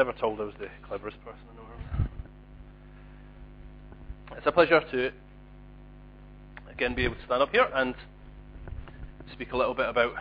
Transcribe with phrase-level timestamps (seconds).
[0.00, 2.08] never told I was the cleverest person in the world.
[4.34, 5.12] It's a pleasure to
[6.72, 7.94] again be able to stand up here and
[9.30, 10.14] speak a little bit about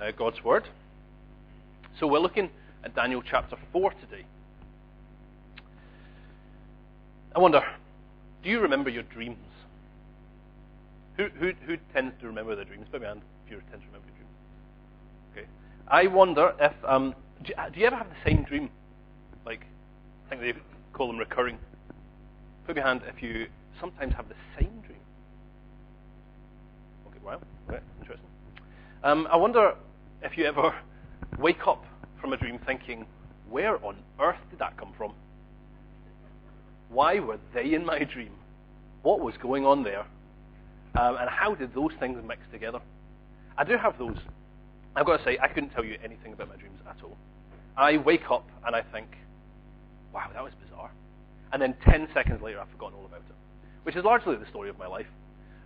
[0.00, 0.68] uh, God's Word.
[1.98, 2.48] So we're looking
[2.84, 4.24] at Daniel chapter 4 today.
[7.34, 7.64] I wonder,
[8.44, 9.36] do you remember your dreams?
[11.16, 12.86] Who, who, who tends to remember their dreams?
[12.92, 14.36] Me hand if you tend to remember your dreams.
[15.32, 15.46] Okay.
[15.88, 18.70] I wonder if, um, do you ever have the same dream?
[19.44, 19.66] Like,
[20.26, 20.60] I think they
[20.92, 21.58] call them recurring.
[22.66, 23.46] Put your hand if you
[23.80, 24.98] sometimes have the same dream.
[27.08, 28.28] Okay, wow, okay, interesting.
[29.02, 29.74] Um, I wonder
[30.22, 30.74] if you ever
[31.38, 31.84] wake up
[32.20, 33.04] from a dream thinking,
[33.50, 35.12] where on earth did that come from?
[36.88, 38.32] Why were they in my dream?
[39.02, 40.06] What was going on there?
[40.94, 42.80] Um, and how did those things mix together?
[43.56, 44.18] I do have those.
[44.94, 47.16] I've got to say, I couldn't tell you anything about my dreams at all.
[47.76, 49.06] I wake up and I think,
[50.12, 50.90] wow, that was bizarre.
[51.52, 53.34] And then 10 seconds later, I've forgotten all about it,
[53.82, 55.06] which is largely the story of my life.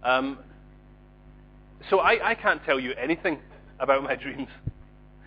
[0.03, 0.39] Um,
[1.91, 3.39] so I, I, can't tell you anything
[3.81, 4.49] about my dreams.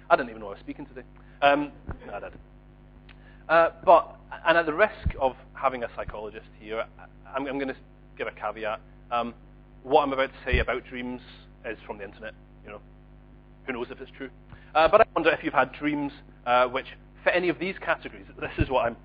[0.09, 1.03] I didn't even know I was speaking today.
[1.41, 1.71] Um,
[2.07, 2.33] no, I did.
[3.47, 6.85] Uh, but, and at the risk of having a psychologist here,
[7.35, 7.75] I'm, I'm going to
[8.17, 8.79] give a caveat.
[9.11, 9.33] Um,
[9.83, 11.21] what I'm about to say about dreams
[11.65, 12.33] is from the internet.
[12.63, 12.79] You know,
[13.65, 14.29] who knows if it's true?
[14.75, 16.11] Uh, but I wonder if you've had dreams
[16.45, 16.85] uh, which
[17.23, 18.25] fit any of these categories.
[18.39, 18.97] This is what I'm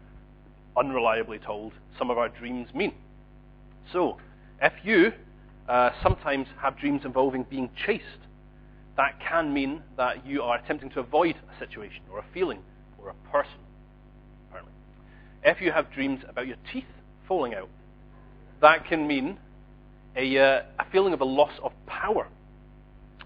[0.76, 2.92] unreliably told some of our dreams mean.
[3.92, 4.18] So,
[4.62, 5.12] if you
[5.68, 8.04] uh, sometimes have dreams involving being chased,
[8.96, 12.60] that can mean that you are attempting to avoid a situation or a feeling
[12.98, 13.58] or a person,
[14.48, 14.72] apparently.
[15.42, 16.84] If you have dreams about your teeth
[17.26, 17.68] falling out,
[18.60, 19.38] that can mean
[20.16, 22.28] a, uh, a feeling of a loss of power.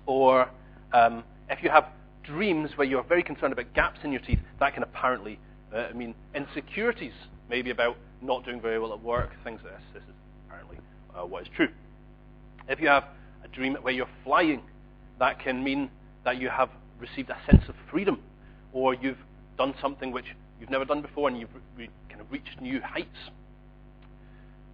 [0.07, 0.49] Or
[0.93, 1.85] um, if you have
[2.25, 5.39] dreams where you're very concerned about gaps in your teeth, that can apparently
[5.75, 7.13] uh, mean insecurities,
[7.49, 9.83] maybe about not doing very well at work, things like this.
[9.95, 10.15] This is
[10.47, 10.79] apparently
[11.15, 11.69] uh, what is true.
[12.69, 13.05] If you have
[13.45, 14.63] a dream where you're flying,
[15.19, 15.91] that can mean
[16.25, 16.71] that you have
[17.01, 18.21] received a sense of freedom,
[18.73, 19.19] or you've
[19.57, 20.27] done something which
[20.61, 23.31] you've never done before and you've re- kind of reached new heights.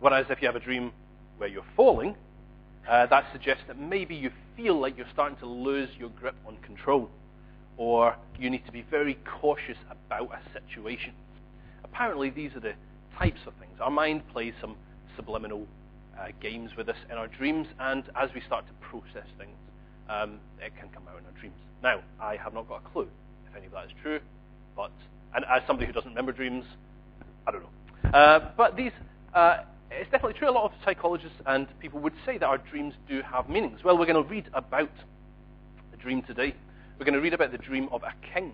[0.00, 0.92] Whereas if you have a dream
[1.38, 2.16] where you're falling,
[2.88, 6.56] uh, that suggests that maybe you feel like you're starting to lose your grip on
[6.58, 7.10] control,
[7.76, 11.12] or you need to be very cautious about a situation.
[11.94, 12.72] Apparently, these are the
[13.16, 13.78] types of things.
[13.80, 14.74] Our mind plays some
[15.14, 15.64] subliminal
[16.18, 19.54] uh, games with us in our dreams, and as we start to process things,
[20.10, 21.54] um, it can come out in our dreams.
[21.84, 23.06] Now, I have not got a clue
[23.48, 24.18] if any of that is true,
[24.74, 24.90] but
[25.36, 26.64] and as somebody who doesn't remember dreams,
[27.46, 28.10] I don't know.
[28.10, 28.92] Uh, but these
[29.32, 29.58] uh,
[29.92, 30.50] it's definitely true.
[30.50, 33.84] A lot of psychologists and people would say that our dreams do have meanings.
[33.84, 34.90] Well, we're going to read about
[35.92, 36.56] the dream today.
[36.98, 38.52] We're going to read about the dream of a king,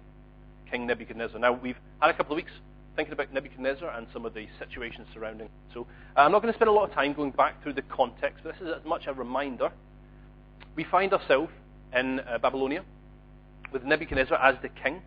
[0.71, 1.39] King Nebuchadnezzar.
[1.39, 2.53] Now, we've had a couple of weeks
[2.97, 5.49] thinking about Nebuchadnezzar and some of the situations surrounding.
[5.73, 5.87] So,
[6.17, 8.45] I'm not going to spend a lot of time going back through the context.
[8.45, 9.71] but This is as much a reminder.
[10.77, 11.53] We find ourselves
[11.95, 12.85] in uh, Babylonia
[13.73, 15.03] with Nebuchadnezzar as the king.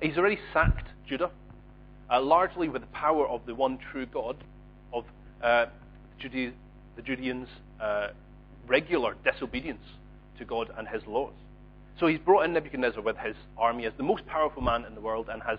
[0.00, 1.30] He's already sacked Judah,
[2.10, 4.36] uh, largely with the power of the one true God,
[4.92, 5.04] of
[5.42, 5.66] uh,
[6.20, 6.52] the
[7.02, 7.48] Judeans'
[7.80, 8.08] uh,
[8.66, 9.84] regular disobedience
[10.38, 11.32] to God and his laws.
[11.98, 15.00] So he's brought in Nebuchadnezzar with his army as the most powerful man in the
[15.00, 15.58] world and has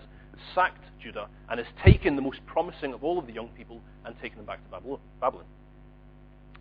[0.54, 4.14] sacked Judah and has taken the most promising of all of the young people and
[4.20, 5.44] taken them back to Babylon.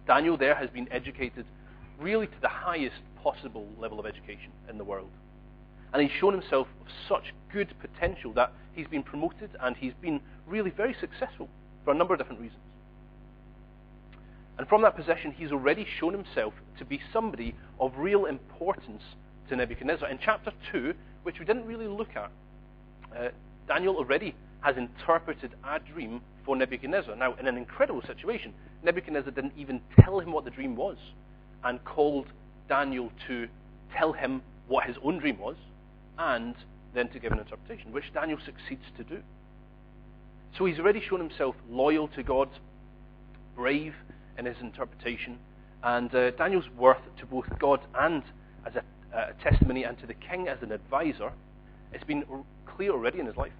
[0.05, 1.45] Daniel there has been educated
[1.99, 5.09] really to the highest possible level of education in the world.
[5.93, 10.21] And he's shown himself of such good potential that he's been promoted and he's been
[10.45, 11.49] really very successful
[11.83, 12.61] for a number of different reasons.
[14.57, 19.03] And from that position, he's already shown himself to be somebody of real importance
[19.49, 20.09] to Nebuchadnezzar.
[20.09, 20.93] In chapter 2,
[21.23, 22.31] which we didn't really look at,
[23.15, 23.29] uh,
[23.67, 27.15] Daniel already has interpreted a dream for Nebuchadnezzar.
[27.15, 28.53] Now, in an incredible situation,
[28.83, 30.97] Nebuchadnezzar didn't even tell him what the dream was
[31.63, 32.27] and called
[32.69, 33.47] Daniel to
[33.95, 35.55] tell him what his own dream was
[36.17, 36.55] and
[36.93, 39.21] then to give an interpretation, which Daniel succeeds to do.
[40.57, 42.49] So he's already shown himself loyal to God,
[43.55, 43.93] brave
[44.37, 45.37] in his interpretation,
[45.83, 48.23] and uh, Daniel's worth to both God and
[48.65, 48.83] as a,
[49.15, 51.31] a testimony and to the king as an advisor,
[51.93, 52.23] it's been
[52.65, 53.53] clear already in his life.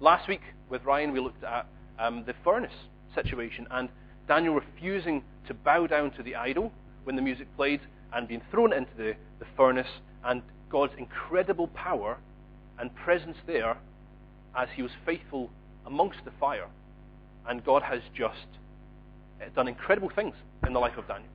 [0.00, 1.66] Last week with Ryan, we looked at
[1.98, 2.74] um, the furnace
[3.14, 3.88] situation and
[4.28, 6.72] Daniel refusing to bow down to the idol
[7.04, 7.80] when the music played
[8.12, 9.88] and being thrown into the, the furnace
[10.24, 12.18] and God's incredible power
[12.78, 13.76] and presence there
[14.56, 15.50] as he was faithful
[15.86, 16.66] amongst the fire.
[17.48, 18.46] And God has just
[19.54, 20.34] done incredible things
[20.66, 21.30] in the life of Daniel.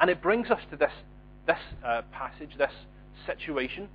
[0.00, 0.92] And it brings us to this,
[1.46, 2.72] this uh, passage, this
[3.26, 3.88] situation.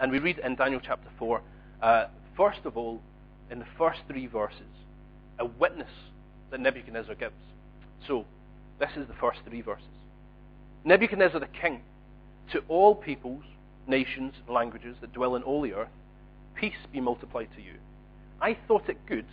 [0.00, 1.42] And we read in Daniel chapter 4,
[1.82, 2.04] uh,
[2.36, 3.00] first of all,
[3.50, 4.60] in the first three verses
[5.40, 5.90] a witness
[6.50, 7.34] that Nebuchadnezzar gives.
[8.06, 8.24] So,
[8.78, 9.84] this is the first three verses.
[10.84, 11.82] Nebuchadnezzar the king,
[12.52, 13.44] to all peoples,
[13.86, 15.88] nations, and languages that dwell in all the earth,
[16.54, 17.74] peace be multiplied to you.
[18.40, 19.26] I thought it good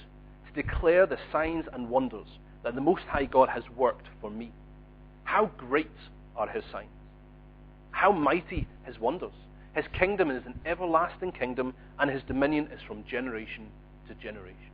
[0.48, 2.28] to declare the signs and wonders
[2.64, 4.52] that the Most High God has worked for me.
[5.24, 5.92] How great
[6.36, 6.90] are his signs!
[7.92, 9.32] How mighty his wonders!
[9.76, 13.68] His kingdom is an everlasting kingdom, and his dominion is from generation
[14.08, 14.72] to generation.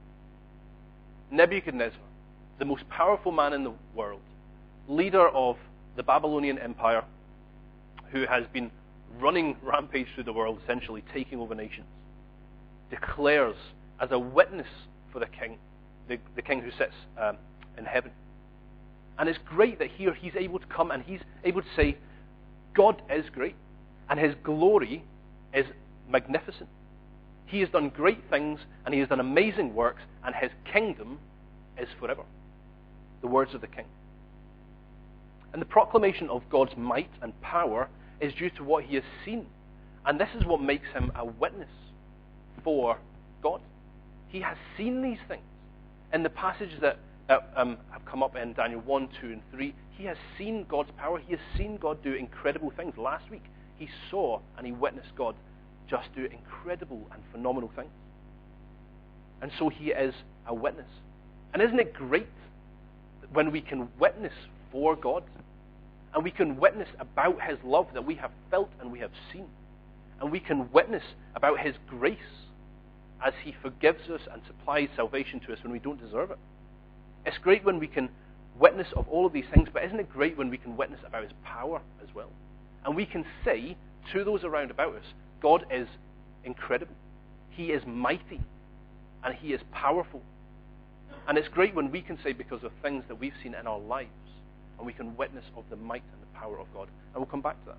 [1.31, 1.99] Nebuchadnezzar,
[2.59, 4.21] the most powerful man in the world,
[4.87, 5.57] leader of
[5.95, 7.03] the Babylonian Empire,
[8.11, 8.69] who has been
[9.19, 11.87] running rampage through the world, essentially taking over nations,
[12.91, 13.55] declares
[13.99, 14.67] as a witness
[15.11, 15.57] for the king,
[16.09, 17.37] the, the king who sits um,
[17.75, 18.11] in heaven.
[19.17, 21.97] And it's great that here he's able to come and he's able to say,
[22.73, 23.55] God is great,
[24.09, 25.03] and his glory
[25.53, 25.65] is
[26.09, 26.69] magnificent.
[27.45, 31.19] He has done great things, and he has done amazing works, and his kingdom
[31.77, 32.23] is forever.
[33.21, 33.85] The words of the king.
[35.53, 37.89] And the proclamation of God's might and power
[38.21, 39.47] is due to what he has seen.
[40.05, 41.69] And this is what makes him a witness
[42.63, 42.97] for
[43.43, 43.61] God.
[44.29, 45.43] He has seen these things.
[46.13, 49.73] In the passages that, that um, have come up in Daniel 1, 2, and 3,
[49.97, 51.19] he has seen God's power.
[51.19, 52.97] He has seen God do incredible things.
[52.97, 53.43] Last week,
[53.81, 55.33] he saw and he witnessed God
[55.89, 57.89] just do incredible and phenomenal things.
[59.41, 60.13] And so he is
[60.45, 60.87] a witness.
[61.51, 62.27] And isn't it great
[63.33, 64.33] when we can witness
[64.71, 65.23] for God?
[66.13, 69.47] And we can witness about his love that we have felt and we have seen.
[70.21, 71.03] And we can witness
[71.35, 72.19] about his grace
[73.25, 76.37] as he forgives us and supplies salvation to us when we don't deserve it.
[77.25, 78.09] It's great when we can
[78.59, 81.23] witness of all of these things, but isn't it great when we can witness about
[81.23, 82.29] his power as well?
[82.85, 83.75] And we can say
[84.13, 85.03] to those around about us,
[85.41, 85.87] God is
[86.43, 86.95] incredible.
[87.49, 88.41] He is mighty.
[89.23, 90.21] And he is powerful.
[91.27, 93.79] And it's great when we can say because of things that we've seen in our
[93.79, 94.09] lives,
[94.77, 96.87] and we can witness of the might and the power of God.
[97.13, 97.77] And we'll come back to that.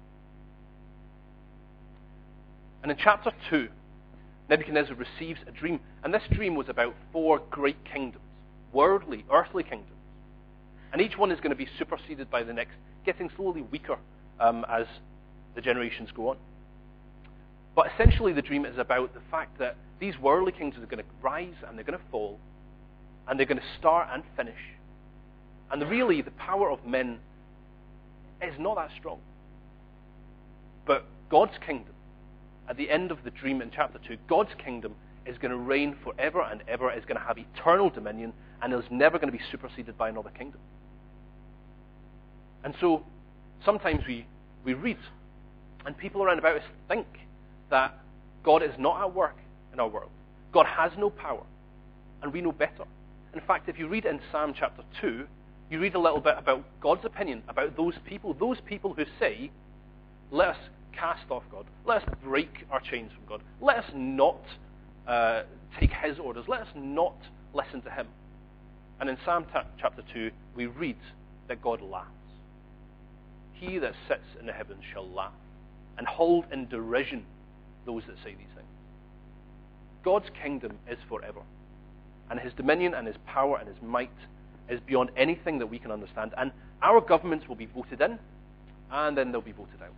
[2.82, 3.68] And in chapter 2,
[4.48, 5.80] Nebuchadnezzar receives a dream.
[6.04, 8.24] And this dream was about four great kingdoms
[8.72, 9.88] worldly, earthly kingdoms.
[10.92, 12.72] And each one is going to be superseded by the next,
[13.04, 13.98] getting slowly weaker
[14.40, 14.86] um, as
[15.54, 16.36] the generations go on.
[17.74, 21.10] But essentially, the dream is about the fact that these worldly kingdoms are going to
[21.22, 22.38] rise and they're going to fall,
[23.26, 24.58] and they're going to start and finish.
[25.70, 27.18] And really, the power of men
[28.42, 29.20] is not that strong.
[30.84, 31.94] But God's kingdom,
[32.68, 34.94] at the end of the dream in chapter 2, God's kingdom
[35.24, 38.84] is going to reign forever and ever, is going to have eternal dominion, and is
[38.90, 40.60] never going to be superseded by another kingdom.
[42.64, 43.04] And so,
[43.64, 44.26] sometimes we,
[44.64, 44.98] we read,
[45.86, 47.06] and people around about us think
[47.70, 47.98] that
[48.44, 49.36] God is not at work
[49.72, 50.10] in our world.
[50.52, 51.44] God has no power,
[52.22, 52.84] and we know better.
[53.34, 55.24] In fact, if you read in Psalm chapter 2,
[55.70, 59.50] you read a little bit about God's opinion about those people, those people who say,
[60.30, 60.56] let us
[60.92, 61.64] cast off God.
[61.86, 63.42] Let us break our chains from God.
[63.60, 64.40] Let us not
[65.06, 65.42] uh,
[65.80, 66.44] take his orders.
[66.46, 67.16] Let us not
[67.54, 68.06] listen to him.
[69.00, 70.96] And in Psalm t- chapter 2, we read
[71.48, 72.10] that God laughs.
[73.62, 75.32] He that sits in the heavens shall laugh
[75.96, 77.24] and hold in derision
[77.86, 78.66] those that say these things.
[80.04, 81.42] God's kingdom is forever.
[82.28, 84.10] And his dominion and his power and his might
[84.68, 86.32] is beyond anything that we can understand.
[86.36, 86.50] And
[86.82, 88.18] our governments will be voted in,
[88.90, 89.90] and then they'll be voted out.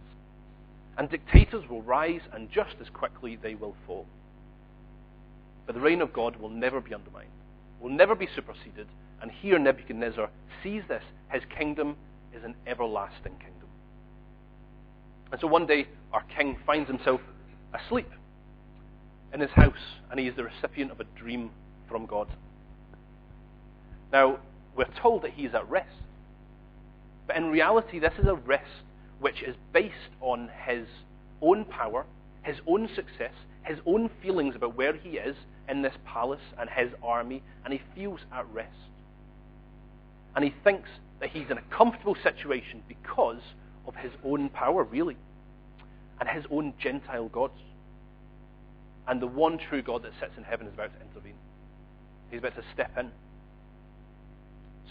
[0.99, 4.05] And dictators will rise, and just as quickly they will fall.
[5.65, 7.31] But the reign of God will never be undermined,
[7.81, 8.89] will never be superseded.
[9.23, 10.29] And here Nebuchadnezzar
[10.63, 11.03] sees this.
[11.31, 11.97] His kingdom
[12.37, 13.54] is an everlasting kingdom.
[15.35, 17.21] And so one day, our king finds himself
[17.75, 18.09] asleep
[19.33, 21.51] in his house, and he is the recipient of a dream
[21.89, 22.29] from God.
[24.13, 24.39] Now,
[24.77, 25.91] we're told that he is at rest.
[27.27, 28.85] But in reality, this is a rest
[29.19, 30.87] which is based on his
[31.43, 32.07] own power,
[32.45, 35.35] his own success, his own feelings about where he is
[35.69, 38.71] in this palace and his army, and he feels at rest.
[40.37, 43.41] And he thinks that he's in a comfortable situation because
[43.87, 45.17] of his own power, really,
[46.21, 47.59] and his own Gentile gods.
[49.07, 51.35] And the one true God that sits in heaven is about to intervene.
[52.31, 53.11] He's about to step in.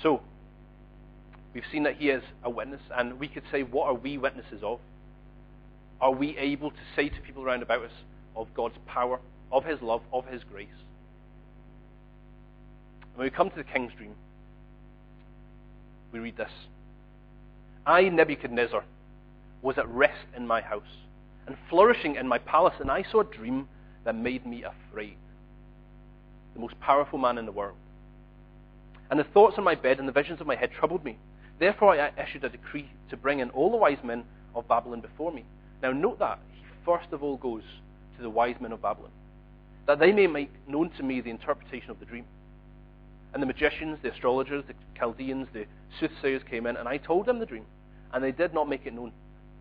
[0.01, 0.21] So,
[1.53, 4.62] we've seen that he is a witness, and we could say, what are we witnesses
[4.63, 4.79] of?
[6.01, 7.91] Are we able to say to people around about us
[8.35, 9.19] of God's power,
[9.51, 10.67] of his love, of his grace?
[13.15, 14.15] When we come to the king's dream,
[16.12, 16.51] we read this.
[17.86, 18.84] I, Nebuchadnezzar,
[19.62, 20.84] was at rest in my house
[21.48, 23.68] and flourishing in my palace, and I saw a dream
[24.06, 25.18] that made me afraid.
[26.54, 27.78] the most powerful man in the world.
[29.10, 31.18] And the thoughts on my bed and the visions of my head troubled me.
[31.60, 34.24] Therefore I issued a decree to bring in all the wise men
[34.56, 35.46] of Babylon before me.
[35.82, 37.63] Now note that he first of all goes
[38.18, 39.12] to the wise men of Babylon,
[39.88, 42.25] that they may make known to me the interpretation of the dream.
[43.34, 45.66] And the magicians, the astrologers, the Chaldeans, the
[46.00, 47.66] soothsayers came in, and I told them the dream,
[48.13, 49.12] and they did not make it known.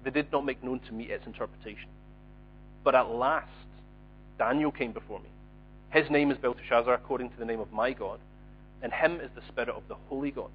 [0.05, 1.89] They did not make known to me its interpretation.
[2.85, 3.49] But at last,
[4.39, 5.29] Daniel came before me.
[5.91, 8.19] His name is Belteshazzar, according to the name of my God,
[8.83, 10.51] and him is the spirit of the holy God.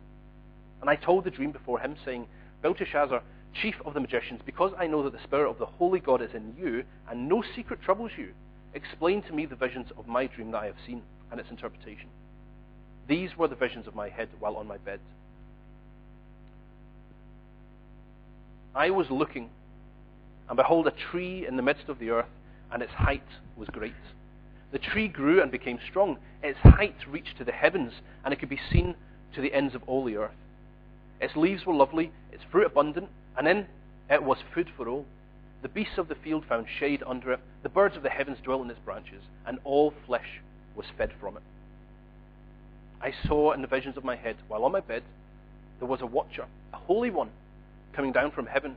[0.82, 2.28] And I told the dream before him, saying,
[2.62, 3.22] Belteshazzar,
[3.62, 6.34] chief of the magicians, because I know that the spirit of the holy God is
[6.34, 8.30] in you, and no secret troubles you,
[8.74, 11.02] explain to me the visions of my dream that I have seen,
[11.32, 12.10] and its interpretation.
[13.08, 15.00] These were the visions of my head while on my bed.
[18.76, 19.50] I was looking,
[20.48, 22.30] and behold, a tree in the midst of the earth,
[22.72, 23.24] and its height
[23.56, 23.94] was great.
[24.72, 26.18] The tree grew and became strong.
[26.44, 27.94] Its height reached to the heavens,
[28.24, 28.96] and it could be seen
[29.34, 30.36] to the ends of all the earth.
[31.20, 33.66] Its leaves were lovely, its fruit abundant, and in
[34.10, 35.06] it was food for all.
[35.62, 38.64] The beasts of the field found shade under it, the birds of the heavens dwelt
[38.64, 40.42] in its branches, and all flesh
[40.76, 41.44] was fed from it.
[43.02, 45.04] I saw in the visions of my head, while on my bed,
[45.80, 47.30] there was a watcher, a holy one,
[47.98, 48.76] coming down from heaven.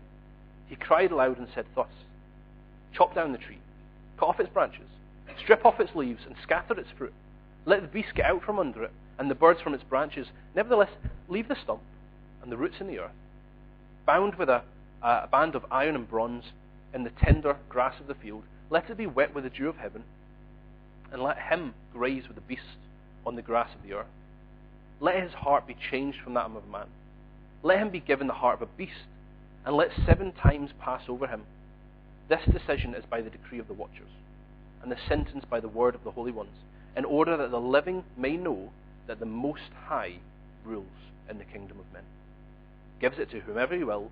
[0.66, 1.90] He cried aloud and said thus,
[2.94, 3.58] Chop down the tree,
[4.18, 4.88] cut off its branches,
[5.38, 7.12] strip off its leaves, and scatter its fruit.
[7.66, 10.28] Let the beasts get out from under it, and the birds from its branches.
[10.56, 10.88] Nevertheless,
[11.28, 11.82] leave the stump
[12.42, 13.12] and the roots in the earth,
[14.06, 14.62] bound with a,
[15.02, 16.44] a band of iron and bronze
[16.94, 18.44] in the tender grass of the field.
[18.70, 20.02] Let it be wet with the dew of heaven,
[21.12, 22.64] and let him graze with the beasts
[23.26, 24.06] on the grass of the earth.
[24.98, 26.86] Let his heart be changed from that of a man.
[27.62, 28.92] Let him be given the heart of a beast,
[29.64, 31.42] and let seven times pass over him.
[32.28, 34.10] This decision is by the decree of the watchers,
[34.82, 36.56] and the sentence by the word of the holy ones,
[36.96, 38.70] in order that the living may know
[39.06, 40.16] that the Most High
[40.64, 40.86] rules
[41.28, 42.02] in the kingdom of men,
[43.00, 44.10] gives it to whomever he will,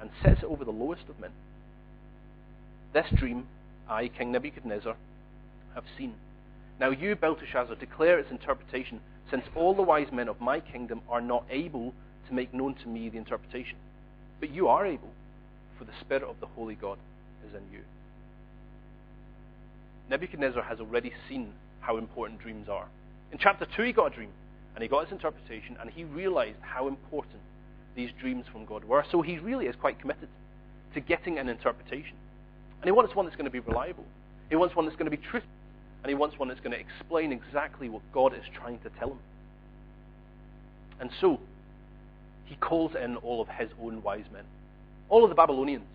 [0.00, 1.32] and sets it over the lowest of men.
[2.92, 3.46] This dream
[3.88, 4.96] I, King Nebuchadnezzar,
[5.74, 6.14] have seen.
[6.78, 9.00] Now you, Belteshazzar, declare its interpretation,
[9.30, 11.94] since all the wise men of my kingdom are not able
[12.28, 13.76] to make known to me the interpretation.
[14.40, 15.10] But you are able,
[15.78, 16.98] for the Spirit of the Holy God
[17.46, 17.82] is in you.
[20.08, 22.86] Nebuchadnezzar has already seen how important dreams are.
[23.32, 24.30] In chapter 2, he got a dream,
[24.74, 27.40] and he got its interpretation, and he realized how important
[27.94, 29.04] these dreams from God were.
[29.10, 30.28] So he really is quite committed
[30.94, 32.16] to getting an interpretation.
[32.80, 34.04] And he wants one that's going to be reliable.
[34.48, 35.50] He wants one that's going to be truthful
[36.02, 39.10] and he wants one that's going to explain exactly what God is trying to tell
[39.10, 39.18] him.
[40.98, 41.40] And so,
[42.50, 44.44] he calls in all of his own wise men,
[45.08, 45.86] all of the Babylonians,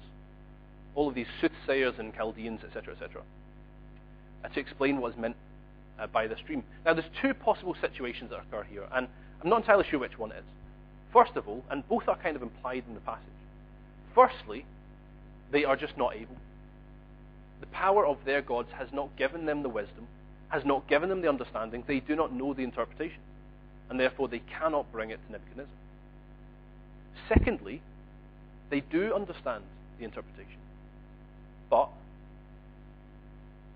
[0.96, 3.22] all of these soothsayers and Chaldeans, etc., etc.,
[4.44, 5.36] uh, to explain what is meant
[6.00, 6.64] uh, by this dream.
[6.84, 9.08] Now, there's two possible situations that occur here, and
[9.44, 10.44] I'm not entirely sure which one is.
[11.14, 13.24] First of all, and both are kind of implied in the passage.
[14.16, 14.66] Firstly,
[15.52, 16.36] they are just not able
[17.60, 20.08] the power of their gods has not given them the wisdom,
[20.50, 21.84] has not given them the understanding.
[21.88, 23.20] They do not know the interpretation,
[23.90, 25.72] and therefore they cannot bring it to Nebuchadnezzar.
[27.30, 27.82] Secondly,
[28.70, 29.64] they do understand
[30.00, 30.60] the interpretation,
[31.70, 31.90] but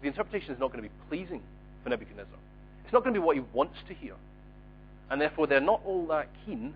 [0.01, 1.41] the interpretation is not going to be pleasing
[1.83, 2.37] for Nebuchadnezzar.
[2.83, 4.15] It's not going to be what he wants to hear,
[5.09, 6.73] and therefore they're not all that keen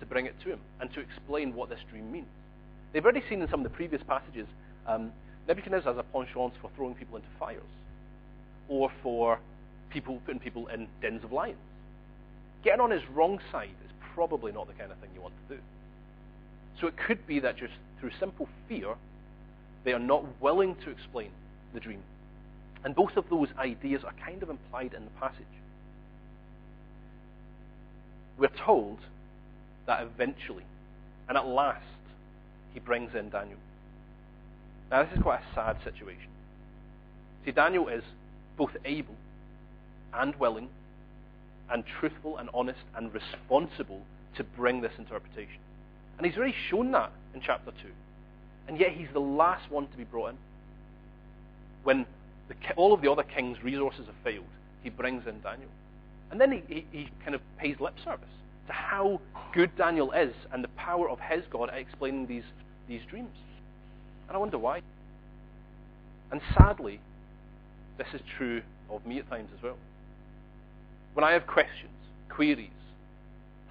[0.00, 2.28] to bring it to him and to explain what this dream means.
[2.92, 4.46] They've already seen in some of the previous passages
[4.86, 5.12] um,
[5.46, 7.62] Nebuchadnezzar has a penchant for throwing people into fires
[8.68, 9.38] or for
[9.90, 11.58] people putting people in dens of lions.
[12.62, 15.56] Getting on his wrong side is probably not the kind of thing you want to
[15.56, 15.60] do.
[16.80, 18.94] So it could be that just through simple fear,
[19.84, 21.30] they are not willing to explain
[21.74, 22.02] the dream.
[22.84, 25.44] And both of those ideas are kind of implied in the passage.
[28.38, 28.98] We're told
[29.86, 30.64] that eventually,
[31.28, 31.82] and at last,
[32.72, 33.58] he brings in Daniel.
[34.90, 36.30] Now, this is quite a sad situation.
[37.44, 38.04] See, Daniel is
[38.56, 39.14] both able
[40.14, 40.68] and willing
[41.70, 44.02] and truthful and honest and responsible
[44.36, 45.60] to bring this interpretation.
[46.18, 47.76] And he's already shown that in chapter 2.
[48.66, 50.36] And yet he's the last one to be brought in.
[51.84, 52.06] When
[52.48, 54.44] the, all of the other king's resources have failed,
[54.82, 55.70] he brings in Daniel.
[56.30, 58.28] And then he, he, he kind of pays lip service
[58.66, 59.20] to how
[59.54, 62.44] good Daniel is and the power of his God at explaining these,
[62.88, 63.34] these dreams.
[64.28, 64.82] And I wonder why.
[66.30, 67.00] And sadly,
[67.96, 69.76] this is true of me at times as well.
[71.14, 71.90] When I have questions,
[72.28, 72.68] queries,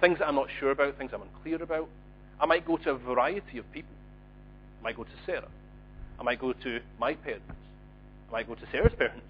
[0.00, 1.88] things that I'm not sure about, things I'm unclear about,
[2.40, 3.94] I might go to a variety of people.
[4.80, 5.48] I might go to Sarah.
[6.18, 7.44] I might go to my parents.
[8.28, 9.26] I might go to Sarah's parents.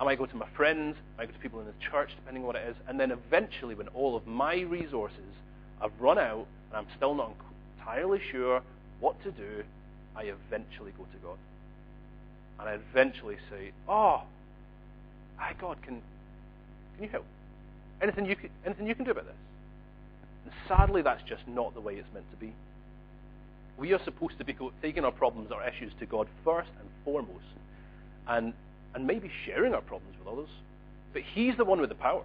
[0.00, 2.42] I might go to my friends, I might go to people in the church, depending
[2.42, 2.76] on what it is.
[2.88, 5.18] And then eventually, when all of my resources
[5.80, 7.32] have run out and I'm still not
[7.78, 8.62] entirely sure
[9.00, 9.62] what to do,
[10.16, 11.36] I eventually go to God.
[12.58, 14.22] And I eventually say, Oh,
[15.60, 16.00] God, can,
[16.94, 17.24] can you help?
[18.00, 19.34] Anything you, can, anything you can do about this?
[20.44, 22.52] And sadly, that's just not the way it's meant to be.
[23.78, 27.44] We are supposed to be taking our problems, our issues to God first and foremost,
[28.28, 28.52] and,
[28.94, 30.50] and maybe sharing our problems with others.
[31.12, 32.22] But He's the one with the power,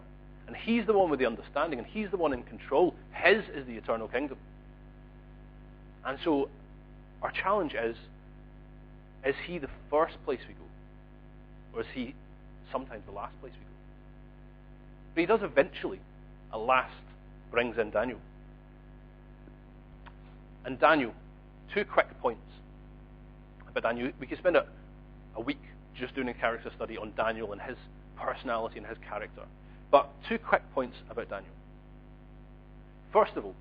[0.48, 2.93] and He's the one with the understanding, and He's the one in control.
[3.13, 4.38] His is the eternal kingdom.
[6.05, 6.50] And so,
[7.22, 7.95] our challenge is
[9.25, 10.60] is He the first place we go?
[11.74, 12.13] Or is He
[12.72, 13.72] sometimes the last place we go?
[15.15, 16.00] But He does eventually,
[16.53, 16.93] at last,
[17.52, 18.20] brings in Daniel.
[20.66, 21.14] And Daniel,
[21.74, 22.42] two quick points
[23.70, 24.12] about Daniel.
[24.20, 24.66] We could spend a,
[25.36, 25.62] a week
[25.98, 27.78] just doing a character study on Daniel and his
[28.18, 29.44] personality and his character.
[29.92, 31.54] But two quick points about Daniel.
[33.14, 33.56] First of all,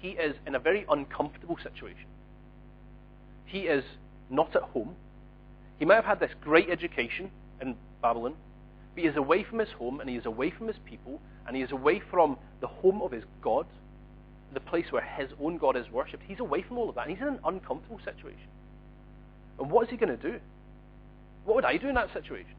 [0.00, 2.06] he is in a very uncomfortable situation.
[3.44, 3.84] He is
[4.30, 4.96] not at home.
[5.78, 8.34] He might have had this great education in Babylon,
[8.94, 11.56] but he is away from his home and he is away from his people and
[11.56, 13.66] he is away from the home of his God,
[14.52, 16.22] the place where his own God is worshipped.
[16.26, 18.48] He's away from all of that and he's in an uncomfortable situation.
[19.58, 20.38] And what is he going to do?
[21.44, 22.54] What would I do in that situation?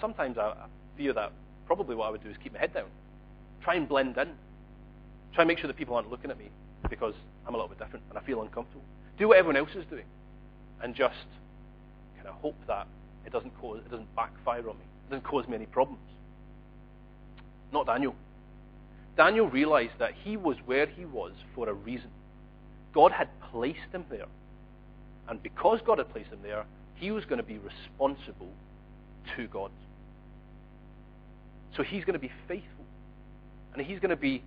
[0.00, 0.54] Sometimes I
[0.96, 1.32] fear that
[1.66, 2.86] probably what I would do is keep my head down,
[3.62, 4.28] try and blend in,
[5.34, 6.46] try and make sure that people aren't looking at me
[6.88, 7.14] because
[7.46, 8.84] I'm a little bit different and I feel uncomfortable.
[9.18, 10.04] Do what everyone else is doing
[10.82, 11.14] and just
[12.16, 12.86] kind of hope that
[13.24, 14.84] it doesn't cause, it doesn't backfire on me.
[15.08, 16.00] It doesn't cause me any problems.
[17.72, 18.14] Not Daniel.
[19.16, 22.10] Daniel realized that he was where he was for a reason.
[22.92, 24.26] God had placed him there.
[25.28, 28.50] And because God had placed him there, he was going to be responsible
[29.36, 29.70] to God.
[31.76, 32.84] So he's going to be faithful.
[33.74, 34.42] And he's going to be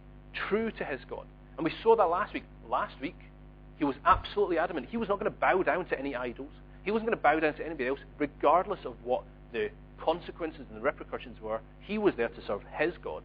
[0.47, 1.25] true to his God.
[1.58, 2.43] And we saw that last week.
[2.69, 3.17] Last week,
[3.77, 4.88] he was absolutely adamant.
[4.89, 6.51] He was not going to bow down to any idols.
[6.84, 10.77] He wasn't going to bow down to anybody else, regardless of what the consequences and
[10.77, 11.60] the repercussions were.
[11.82, 13.23] He was there to serve his God.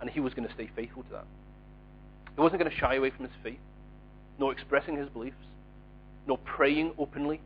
[0.00, 1.24] And he was going to stay faithful to that.
[2.34, 3.58] He wasn't going to shy away from his faith,
[4.38, 5.36] nor expressing his beliefs,
[6.26, 7.40] nor praying openly.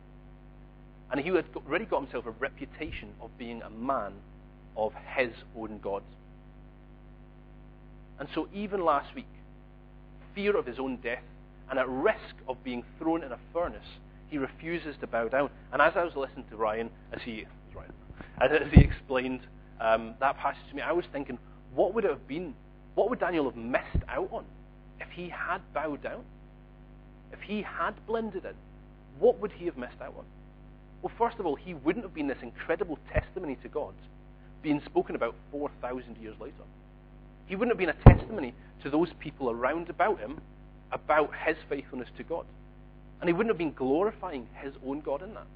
[1.11, 4.13] And he had already got himself a reputation of being a man
[4.75, 6.03] of his own God.
[8.19, 9.25] And so even last week,
[10.35, 11.23] fear of his own death
[11.69, 13.79] and at risk of being thrown in a furnace,
[14.29, 15.49] he refuses to bow down.
[15.73, 17.91] And as I was listening to Ryan, as he, Ryan,
[18.39, 19.41] as he explained
[19.79, 21.37] um, that passage to me, I was thinking,
[21.73, 22.53] what would it have been?
[22.95, 24.45] What would Daniel have missed out on
[24.99, 26.23] if he had bowed down?
[27.31, 28.53] If he had blended in,
[29.19, 30.25] what would he have missed out on?
[31.01, 33.93] Well, first of all, he wouldn't have been this incredible testimony to God
[34.61, 36.53] being spoken about 4,000 years later.
[37.47, 38.53] He wouldn't have been a testimony
[38.83, 40.39] to those people around about him
[40.91, 42.45] about his faithfulness to God.
[43.19, 45.47] And he wouldn't have been glorifying his own God in that.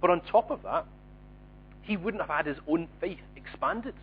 [0.00, 0.86] But on top of that,
[1.82, 3.94] he wouldn't have had his own faith expanded.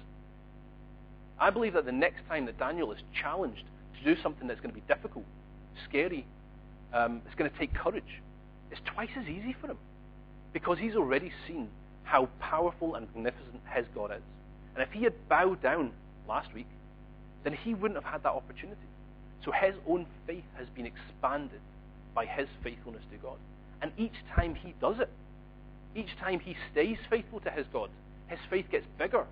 [1.41, 3.63] I believe that the next time that Daniel is challenged
[3.97, 5.25] to do something that's going to be difficult,
[5.89, 6.25] scary,
[6.93, 8.21] um, it's going to take courage,
[8.69, 9.77] it's twice as easy for him.
[10.54, 11.67] Because he's already seen
[12.04, 14.21] how powerful and magnificent his God is.
[14.75, 15.91] And if he had bowed down
[16.27, 16.67] last week,
[17.43, 18.80] then he wouldn't have had that opportunity.
[19.43, 21.62] So his own faith has been expanded
[22.13, 23.38] by his faithfulness to God.
[23.82, 25.10] And each time he does it,
[25.95, 27.89] each time he stays faithful to his God,
[28.27, 29.25] his faith gets bigger.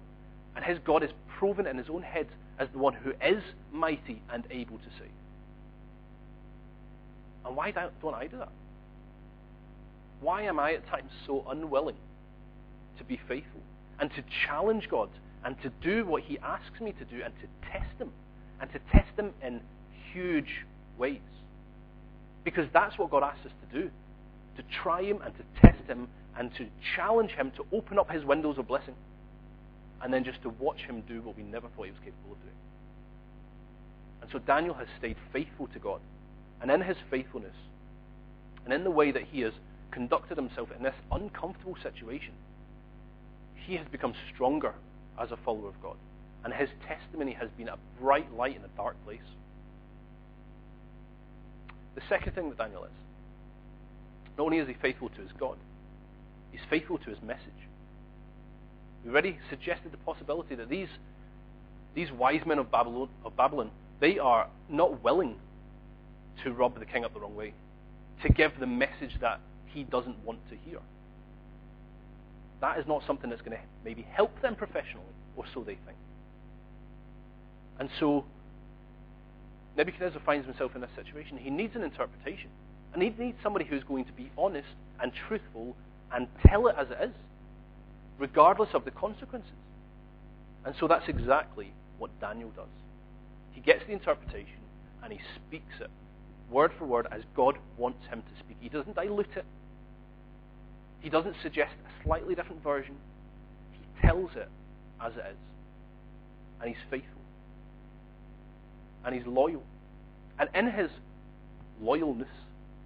[0.55, 4.21] And his God is proven in his own head as the one who is mighty
[4.31, 5.09] and able to save.
[7.45, 8.49] And why don't I do that?
[10.21, 11.95] Why am I at times so unwilling
[12.97, 13.61] to be faithful
[13.99, 15.09] and to challenge God
[15.43, 18.11] and to do what he asks me to do and to test him
[18.61, 19.61] and to test him in
[20.13, 20.65] huge
[20.97, 21.19] ways.
[22.43, 23.89] Because that's what God asks us to do.
[24.57, 26.07] To try him and to test him
[26.37, 28.95] and to challenge him to open up his windows of blessing.
[30.01, 32.41] And then just to watch him do what we never thought he was capable of
[32.41, 32.55] doing.
[34.21, 35.99] And so Daniel has stayed faithful to God.
[36.61, 37.55] And in his faithfulness,
[38.65, 39.53] and in the way that he has
[39.91, 42.33] conducted himself in this uncomfortable situation,
[43.55, 44.73] he has become stronger
[45.19, 45.95] as a follower of God.
[46.43, 49.19] And his testimony has been a bright light in a dark place.
[51.95, 52.91] The second thing that Daniel is,
[54.37, 55.57] not only is he faithful to his God,
[56.51, 57.68] he's faithful to his message.
[59.03, 60.89] We already suggested the possibility that these,
[61.95, 65.35] these wise men of Babylon, of Babylon, they are not willing
[66.43, 67.53] to rub the king up the wrong way,
[68.23, 70.79] to give the message that he doesn't want to hear.
[72.61, 75.97] that is not something that's going to maybe help them professionally, or so they think.
[77.79, 78.25] And so
[79.77, 81.37] Nebuchadnezzar finds himself in this situation.
[81.37, 82.49] He needs an interpretation.
[82.93, 84.67] And he needs somebody who's going to be honest
[85.01, 85.75] and truthful
[86.11, 87.11] and tell it as it is,
[88.19, 89.51] regardless of the consequences.
[90.65, 92.67] And so that's exactly what Daniel does.
[93.53, 94.59] He gets the interpretation
[95.03, 95.89] and he speaks it
[96.51, 98.57] word for word as God wants him to speak.
[98.59, 99.45] He doesn't dilute it.
[101.01, 102.95] He doesn't suggest a slightly different version.
[103.71, 104.49] He tells it
[105.01, 105.37] as it is.
[106.61, 107.21] And he's faithful.
[109.05, 109.63] And he's loyal.
[110.37, 110.89] And in his
[111.81, 112.27] loyalness,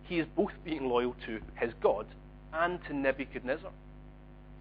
[0.03, 2.05] he is both being loyal to his God
[2.53, 3.71] and to Nebuchadnezzar.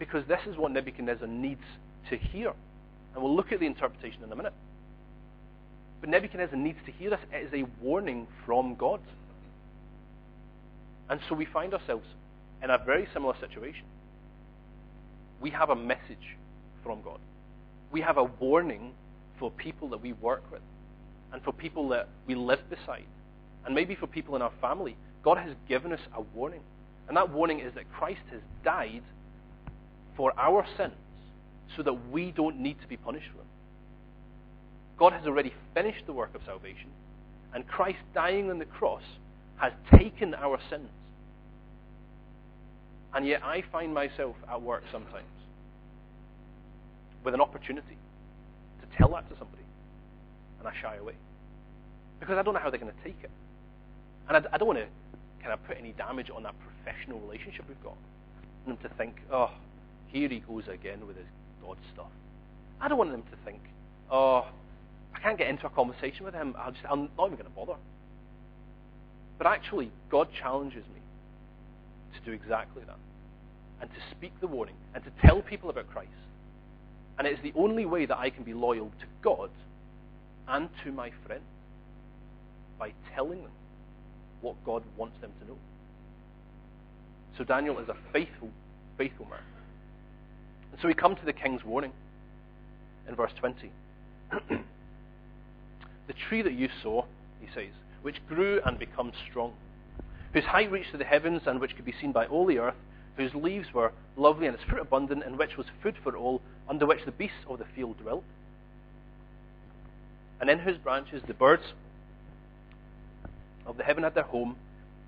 [0.02, 1.62] Because this is what Nebuchadnezzar needs
[2.10, 2.52] to hear.
[3.14, 4.52] And we'll look at the interpretation in a minute.
[6.00, 7.20] But Nebuchadnezzar needs to hear this.
[7.32, 8.98] It is a warning from God.
[11.08, 12.04] And so we find ourselves
[12.64, 13.84] in a very similar situation.
[15.40, 16.36] We have a message
[16.82, 17.20] from God.
[17.92, 18.94] We have a warning
[19.38, 20.62] for people that we work with
[21.32, 23.06] and for people that we live beside
[23.64, 24.96] and maybe for people in our family.
[25.22, 26.62] God has given us a warning.
[27.06, 29.02] And that warning is that Christ has died
[30.16, 30.92] for our sins
[31.76, 33.46] so that we don't need to be punished for them.
[34.98, 36.90] God has already finished the work of salvation,
[37.54, 39.02] and Christ dying on the cross
[39.56, 40.88] has taken our sins.
[43.14, 45.26] And yet I find myself at work sometimes
[47.24, 47.96] with an opportunity
[48.80, 49.62] to tell that to somebody,
[50.58, 51.14] and I shy away.
[52.20, 53.30] Because I don't know how they're going to take it.
[54.28, 54.86] And I, I don't want to
[55.42, 57.96] kind of put any damage on that professional relationship we've got.
[58.64, 59.50] And them to think, oh,
[60.12, 61.26] here he goes again with his
[61.62, 62.10] God stuff.
[62.80, 63.60] I don't want them to think,
[64.10, 64.46] oh,
[65.14, 66.54] I can't get into a conversation with him.
[66.72, 67.78] Just, I'm not even going to bother.
[69.38, 71.00] But actually, God challenges me
[72.14, 72.98] to do exactly that.
[73.80, 74.74] And to speak the warning.
[74.94, 76.10] And to tell people about Christ.
[77.18, 79.50] And it is the only way that I can be loyal to God
[80.48, 81.44] and to my friends.
[82.78, 83.50] By telling them
[84.40, 85.58] what God wants them to know.
[87.38, 88.50] So Daniel is a faithful,
[88.98, 89.38] faithful man.
[90.72, 91.92] And so we come to the king's warning
[93.08, 93.70] in verse 20.
[94.48, 97.04] the tree that you saw,
[97.40, 99.52] he says, which grew and became strong,
[100.32, 102.74] whose height reached to the heavens and which could be seen by all the earth,
[103.16, 106.86] whose leaves were lovely and its fruit abundant, and which was food for all, under
[106.86, 108.24] which the beasts of the field dwelt.
[110.40, 111.62] And in whose branches the birds
[113.66, 114.56] of the heaven had their home.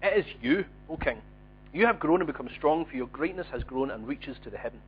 [0.03, 1.21] It is you, O king.
[1.73, 4.59] You have grown and become strong, for your greatness has grown and reaches to the
[4.59, 4.83] heavens,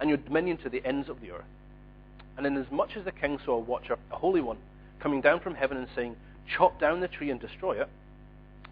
[0.00, 1.44] and your dominion to the ends of the earth.
[2.36, 4.58] And inasmuch as the king saw a watcher, a holy one,
[4.98, 6.16] coming down from heaven and saying,
[6.48, 7.88] Chop down the tree and destroy it,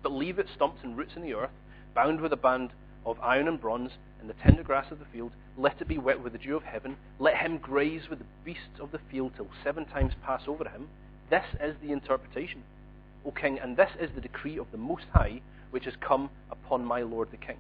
[0.03, 1.51] but leave its stumps and roots in the earth,
[1.95, 2.71] bound with a band
[3.05, 6.23] of iron and bronze in the tender grass of the field, let it be wet
[6.23, 9.49] with the dew of heaven, let him graze with the beasts of the field till
[9.62, 10.88] seven times pass over him.
[11.31, 12.62] This is the interpretation.
[13.25, 16.85] O king, and this is the decree of the Most High, which has come upon
[16.85, 17.59] my lord the king.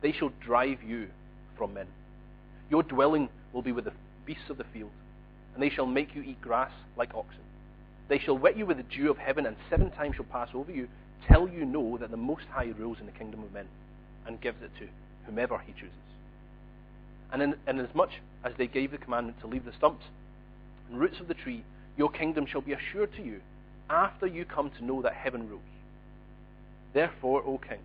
[0.00, 1.08] They shall drive you
[1.56, 1.86] from men.
[2.70, 3.92] Your dwelling will be with the
[4.26, 4.90] beasts of the field,
[5.54, 7.40] and they shall make you eat grass like oxen.
[8.08, 10.72] They shall wet you with the dew of heaven, and seven times shall pass over
[10.72, 10.88] you,
[11.28, 13.66] till you know that the Most High rules in the kingdom of men,
[14.26, 14.88] and gives it to
[15.26, 15.92] whomever he chooses.
[17.32, 18.10] And in, inasmuch
[18.44, 20.04] as they gave the commandment to leave the stumps
[20.90, 21.64] and roots of the tree,
[21.96, 23.40] your kingdom shall be assured to you
[23.88, 25.62] after you come to know that heaven rules.
[26.92, 27.80] Therefore, O king,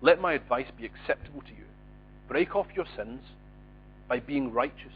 [0.00, 1.64] let my advice be acceptable to you.
[2.28, 3.20] Break off your sins
[4.12, 4.92] by being righteous,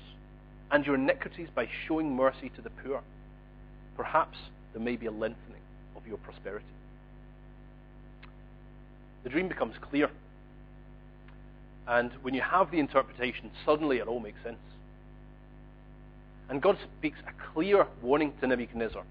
[0.71, 3.01] and your iniquities by showing mercy to the poor.
[3.97, 4.37] Perhaps
[4.75, 5.63] there may be a lengthening
[5.97, 6.67] of your prosperity.
[9.25, 10.11] The dream becomes clear.
[11.89, 14.59] And when you have the interpretation, suddenly it all makes sense.
[16.51, 19.03] And God speaks a clear warning to Nebuchadnezzar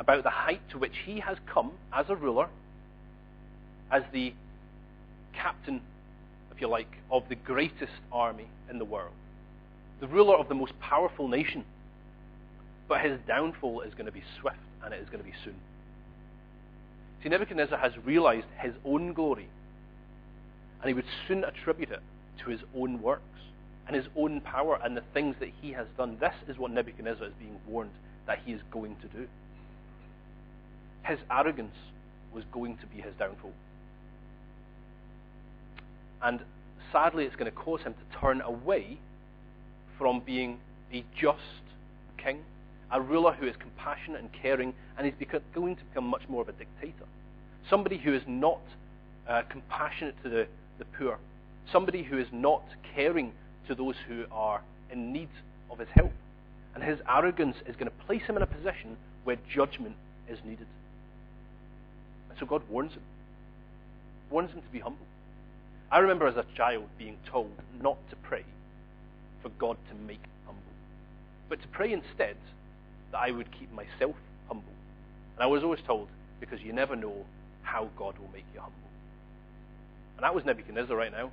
[0.00, 2.48] about the height to which he has come as a ruler,
[3.92, 4.34] as the
[5.32, 5.80] captain,
[6.52, 9.12] if you like, of the greatest army in the world,
[10.00, 11.64] the ruler of the most powerful nation.
[12.88, 15.56] But his downfall is going to be swift and it is going to be soon.
[17.22, 19.48] See, Nebuchadnezzar has realized his own glory,
[20.82, 22.02] and he would soon attribute it
[22.44, 23.22] to his own works
[23.86, 26.18] and his own power and the things that he has done.
[26.20, 27.92] This is what Nebuchadnezzar is being warned
[28.26, 29.26] that he is going to do
[31.04, 31.76] his arrogance
[32.32, 33.52] was going to be his downfall.
[36.22, 36.40] And
[36.92, 38.98] sadly, it's going to cause him to turn away
[39.98, 40.58] from being
[40.92, 41.38] a just
[42.16, 42.38] king,
[42.90, 45.14] a ruler who is compassionate and caring, and he's
[45.54, 47.06] going to become much more of a dictator.
[47.68, 48.60] Somebody who is not
[49.28, 50.46] uh, compassionate to the,
[50.78, 51.18] the poor,
[51.72, 52.62] somebody who is not
[52.94, 53.32] caring
[53.68, 55.28] to those who are in need
[55.70, 56.12] of his help.
[56.74, 59.96] And his arrogance is going to place him in a position where judgment
[60.28, 60.66] is needed.
[62.30, 63.02] And so God warns him.
[64.30, 65.06] Warns him to be humble.
[65.90, 68.44] I remember as a child being told not to pray
[69.44, 70.62] for God to make humble,
[71.50, 72.36] but to pray instead
[73.12, 74.16] that I would keep myself
[74.48, 74.72] humble.
[75.36, 76.08] And I was always told,
[76.40, 77.14] because you never know
[77.62, 78.78] how God will make you humble.
[80.16, 81.30] And that was Nebuchadnezzar right now.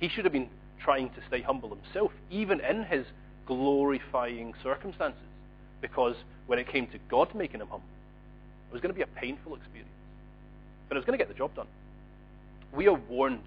[0.00, 3.06] He should have been trying to stay humble himself, even in his
[3.46, 5.22] glorifying circumstances,
[5.80, 6.14] because
[6.46, 7.88] when it came to God making him humble,
[8.68, 9.88] it was going to be a painful experience.
[10.88, 11.68] But it was going to get the job done.
[12.74, 13.44] We are warned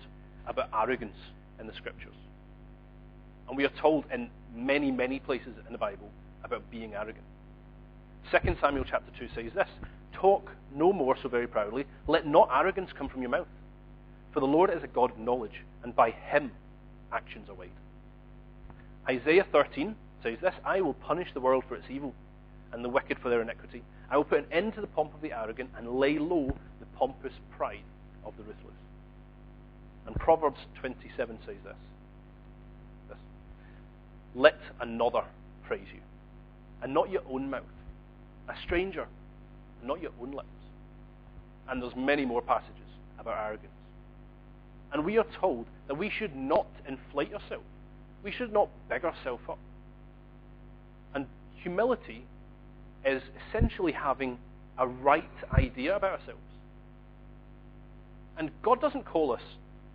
[0.48, 1.16] about arrogance
[1.60, 2.16] in the scriptures.
[3.52, 6.10] And we are told in many, many places in the Bible
[6.42, 7.26] about being arrogant.
[8.32, 9.68] 2 Samuel chapter 2 says this
[10.14, 11.86] Talk no more so very proudly.
[12.08, 13.50] Let not arrogance come from your mouth.
[14.34, 16.52] For the Lord is a God of knowledge, and by him
[17.12, 17.72] actions are weighed.
[19.10, 22.14] Isaiah 13 says this I will punish the world for its evil,
[22.72, 23.84] and the wicked for their iniquity.
[24.10, 26.86] I will put an end to the pomp of the arrogant, and lay low the
[26.98, 27.84] pompous pride
[28.24, 28.80] of the ruthless.
[30.08, 31.74] And Proverbs 27 says this.
[31.74, 31.91] this
[34.36, 35.24] Let another
[35.64, 36.00] praise you,
[36.82, 37.64] and not your own mouth,
[38.48, 39.08] a stranger,
[39.84, 40.48] not your own lips.
[41.70, 42.76] And there's many more passages
[43.20, 43.72] about arrogance.
[44.92, 47.66] And we are told that we should not inflate ourselves.
[48.24, 49.58] We should not big ourselves up.
[51.14, 52.26] And humility
[53.06, 54.38] is essentially having
[54.78, 56.42] a right idea about ourselves.
[58.38, 59.42] And God doesn't call us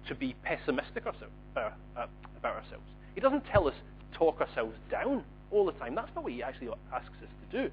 [0.08, 1.10] to be pessimistic uh,
[1.56, 1.70] uh,
[2.38, 2.84] about ourselves.
[3.14, 3.74] He doesn't tell us
[4.16, 5.94] talk ourselves down all the time.
[5.94, 7.70] That's not what He actually asks us to do.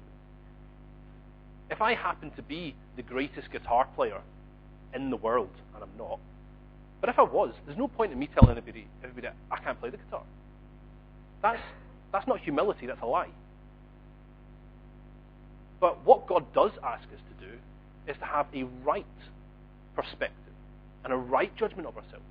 [1.70, 4.20] If I happen to be the greatest guitar player
[4.94, 6.20] in the world, and I'm not,
[7.00, 8.86] but if I was, there's no point in me telling everybody
[9.50, 10.22] I can't play the guitar.
[11.42, 11.60] That's,
[12.12, 13.28] that's not humility, that's a lie.
[15.80, 17.52] But what God does ask us to do
[18.08, 19.04] is to have a right
[19.94, 20.54] perspective
[21.04, 22.24] and a right judgment of ourselves.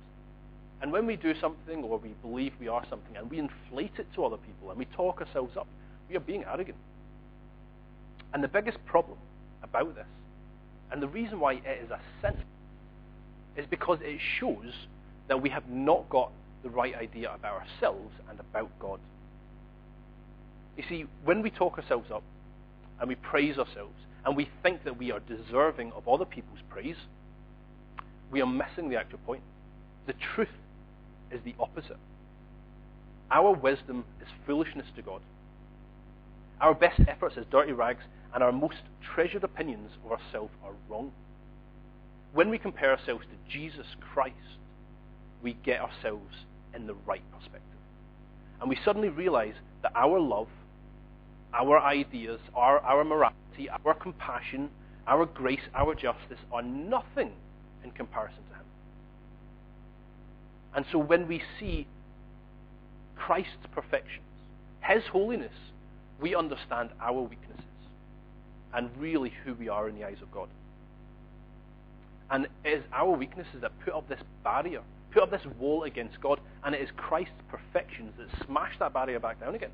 [0.84, 4.06] And when we do something or we believe we are something and we inflate it
[4.16, 5.66] to other people and we talk ourselves up,
[6.10, 6.76] we are being arrogant.
[8.34, 9.16] And the biggest problem
[9.62, 10.04] about this,
[10.92, 12.36] and the reason why it is a sin,
[13.56, 14.74] is because it shows
[15.28, 16.30] that we have not got
[16.62, 19.00] the right idea about ourselves and about God.
[20.76, 22.24] You see, when we talk ourselves up
[23.00, 26.98] and we praise ourselves and we think that we are deserving of other people's praise,
[28.30, 29.42] we are missing the actual point.
[30.06, 30.48] The truth
[31.30, 31.96] is the opposite.
[33.30, 35.20] Our wisdom is foolishness to God.
[36.60, 38.76] Our best efforts as dirty rags and our most
[39.14, 41.12] treasured opinions of ourselves are wrong
[42.34, 44.34] when we compare ourselves to Jesus Christ,
[45.42, 46.34] we get ourselves
[46.74, 47.62] in the right perspective.
[48.60, 50.48] And we suddenly realize that our love,
[51.54, 54.68] our ideas, our, our morality, our compassion,
[55.06, 57.30] our grace, our justice are nothing
[57.84, 58.53] in comparison to.
[60.74, 61.86] And so when we see
[63.16, 64.26] Christ's perfections,
[64.82, 65.52] His holiness,
[66.20, 67.60] we understand our weaknesses
[68.72, 70.48] and really who we are in the eyes of God.
[72.30, 74.82] And it is our weaknesses that put up this barrier,
[75.12, 79.20] put up this wall against God, and it is Christ's perfections that smash that barrier
[79.20, 79.70] back down again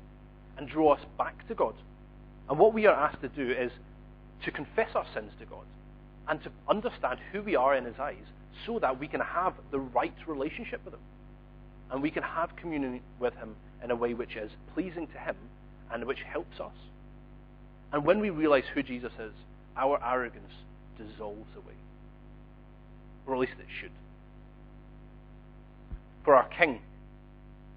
[0.57, 1.73] and draw us back to God.
[2.49, 3.71] And what we are asked to do is
[4.43, 5.65] to confess our sins to God
[6.27, 8.17] and to understand who we are in His eyes
[8.65, 11.01] so that we can have the right relationship with Him.
[11.91, 15.35] And we can have communion with Him in a way which is pleasing to Him
[15.91, 16.73] and which helps us.
[17.91, 19.33] And when we realize who Jesus is,
[19.75, 20.53] our arrogance
[20.97, 21.75] dissolves away
[23.25, 23.91] or at least it should.
[26.23, 26.79] For our king,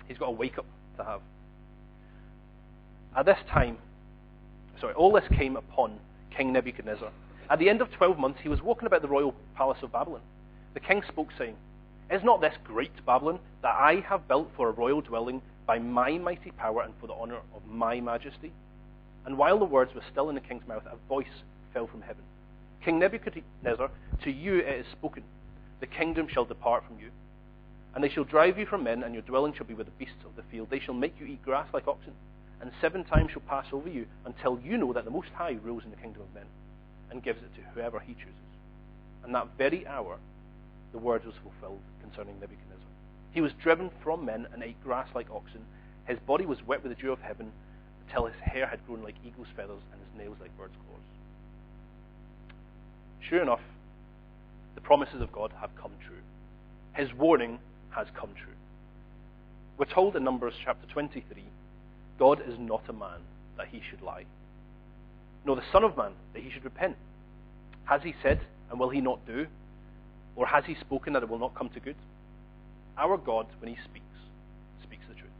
[0.06, 0.66] he's got a wake up
[0.98, 1.20] to have.
[3.16, 3.78] At this time,
[4.80, 5.98] sorry, all this came upon
[6.36, 7.10] King Nebuchadnezzar.
[7.48, 10.20] At the end of 12 months, he was walking about the royal palace of Babylon.
[10.74, 11.56] The king spoke, saying,
[12.10, 16.18] Is not this great Babylon that I have built for a royal dwelling by my
[16.18, 18.52] mighty power and for the honor of my majesty?
[19.24, 22.22] And while the words were still in the king's mouth, a voice fell from heaven.
[22.84, 23.90] King Nebuchadnezzar,
[24.24, 25.22] to you it is spoken.
[25.80, 27.10] The kingdom shall depart from you.
[27.94, 30.24] And they shall drive you from men, and your dwelling shall be with the beasts
[30.26, 30.68] of the field.
[30.68, 32.12] They shall make you eat grass like oxen,
[32.60, 35.84] and seven times shall pass over you, until you know that the Most High rules
[35.84, 36.46] in the kingdom of men,
[37.10, 38.34] and gives it to whoever he chooses.
[39.22, 40.18] And that very hour,
[40.94, 42.78] the word was fulfilled concerning Nebuchadnezzar.
[43.32, 45.60] He was driven from men and ate grass like oxen.
[46.06, 47.50] His body was wet with the dew of heaven,
[48.06, 51.00] until his hair had grown like eagle's feathers, and his nails like bird's claws.
[53.28, 53.60] Sure enough,
[54.76, 56.22] the promises of God have come true.
[56.94, 57.58] His warning
[57.90, 58.54] has come true.
[59.76, 61.24] We're told in Numbers chapter 23
[62.20, 63.18] God is not a man
[63.56, 64.26] that he should lie,
[65.44, 66.96] nor the Son of Man that he should repent.
[67.86, 69.48] Has he said, and will he not do?
[70.36, 71.96] Or has he spoken that it will not come to good?
[72.96, 74.04] Our God, when he speaks,
[74.82, 75.30] speaks the truth.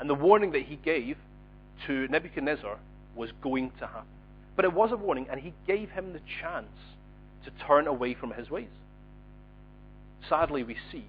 [0.00, 1.16] And the warning that he gave
[1.86, 2.78] to Nebuchadnezzar
[3.14, 4.08] was going to happen.
[4.56, 6.72] But it was a warning, and he gave him the chance
[7.44, 8.68] to turn away from his ways.
[10.28, 11.04] Sadly, we see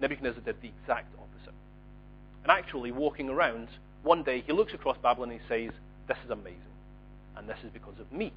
[0.00, 1.54] Nebuchadnezzar did the exact opposite.
[2.42, 3.68] And actually, walking around,
[4.02, 5.72] one day he looks across Babylon and he says,
[6.06, 6.60] This is amazing.
[7.36, 8.32] And this is because of me.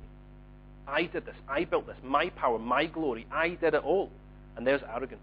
[0.89, 1.35] I did this.
[1.47, 1.97] I built this.
[2.03, 3.27] My power, my glory.
[3.31, 4.09] I did it all.
[4.57, 5.21] And there's arrogance.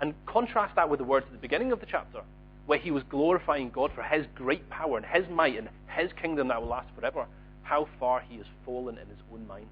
[0.00, 2.22] And contrast that with the words at the beginning of the chapter,
[2.66, 6.48] where he was glorifying God for his great power and his might and his kingdom
[6.48, 7.26] that will last forever.
[7.62, 9.68] How far he has fallen in his own mind.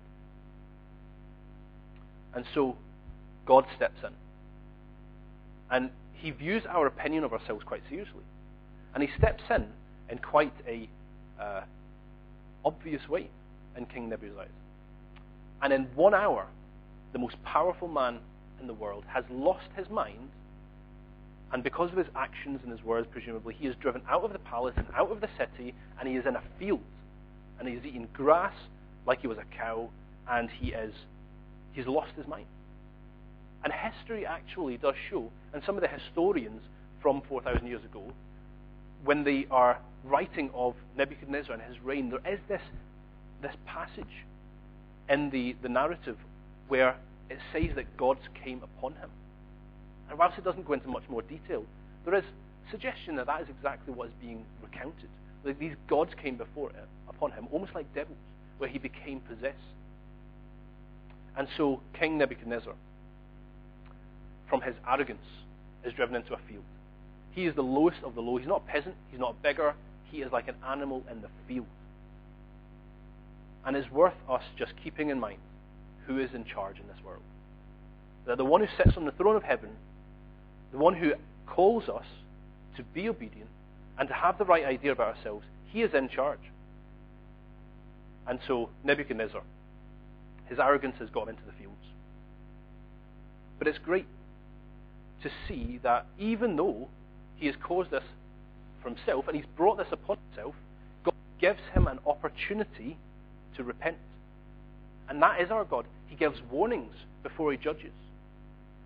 [2.34, 2.76] And so
[3.46, 4.12] God steps in.
[5.70, 8.22] And he views our opinion of ourselves quite seriously.
[8.94, 9.66] And he steps in
[10.10, 10.88] in quite a
[11.40, 11.62] uh,
[12.64, 13.28] obvious way
[13.76, 14.67] in King Nebuchadnezzar's eyes.
[15.62, 16.46] And in one hour,
[17.12, 18.18] the most powerful man
[18.60, 20.30] in the world has lost his mind,
[21.52, 24.38] and because of his actions and his words, presumably, he is driven out of the
[24.38, 26.82] palace and out of the city, and he is in a field,
[27.58, 28.54] and he's eating grass
[29.06, 29.88] like he was a cow,
[30.28, 30.92] and he is
[31.72, 32.46] he's lost his mind.
[33.64, 36.62] And history actually does show, and some of the historians
[37.00, 38.02] from 4,000 years ago,
[39.04, 42.60] when they are writing of Nebuchadnezzar and his reign, there is this,
[43.42, 44.24] this passage
[45.08, 46.16] in the, the narrative
[46.68, 46.96] where
[47.30, 49.10] it says that gods came upon him.
[50.08, 51.64] And whilst it doesn't go into much more detail,
[52.04, 52.24] there is
[52.70, 55.08] suggestion that that is exactly what is being recounted.
[55.44, 58.16] That these gods came before it, upon him, almost like devils,
[58.58, 59.56] where he became possessed.
[61.36, 62.74] And so King Nebuchadnezzar,
[64.48, 65.20] from his arrogance,
[65.84, 66.64] is driven into a field.
[67.32, 68.36] He is the lowest of the low.
[68.36, 68.96] He's not a peasant.
[69.10, 69.74] He's not a beggar.
[70.10, 71.66] He is like an animal in the field.
[73.68, 75.40] And is worth us just keeping in mind
[76.06, 77.20] who is in charge in this world.
[78.24, 79.68] That the one who sits on the throne of heaven,
[80.72, 81.12] the one who
[81.46, 82.06] calls us
[82.78, 83.50] to be obedient
[83.98, 86.40] and to have the right idea about ourselves, he is in charge.
[88.26, 89.42] And so Nebuchadnezzar,
[90.46, 91.76] his arrogance has got him into the fields.
[93.58, 94.06] But it's great
[95.22, 96.88] to see that even though
[97.36, 98.04] he has caused this
[98.82, 100.54] for himself and he's brought this upon himself,
[101.04, 102.96] God gives him an opportunity
[103.58, 103.98] to repent.
[105.08, 105.84] And that is our God.
[106.06, 107.92] He gives warnings before he judges.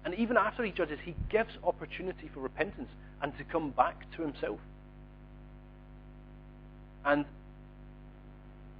[0.04, 2.90] And even after he judges, he gives opportunity for repentance
[3.22, 4.58] and to come back to himself.
[7.04, 7.24] And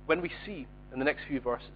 [0.06, 1.68] when we see in the next few verses,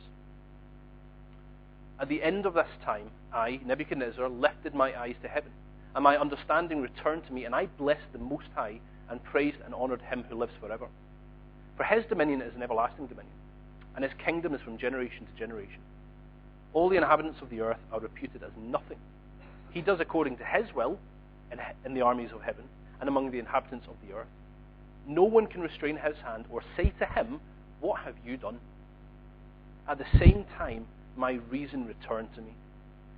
[2.00, 5.50] at the end of this time, I, Nebuchadnezzar, lifted my eyes to heaven,
[5.94, 9.72] and my understanding returned to me, and I blessed the Most High, and praised and
[9.72, 10.88] honored him who lives forever.
[11.76, 13.35] For his dominion is an everlasting dominion
[13.96, 15.80] and his kingdom is from generation to generation.
[16.74, 18.98] All the inhabitants of the earth are reputed as nothing.
[19.72, 20.98] He does according to his will
[21.50, 22.64] in, in the armies of heaven
[23.00, 24.28] and among the inhabitants of the earth.
[25.06, 27.40] No one can restrain his hand or say to him,
[27.80, 28.58] What have you done?
[29.88, 32.52] At the same time, my reason returned to me.